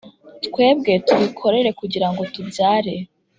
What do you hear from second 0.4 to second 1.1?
twebwe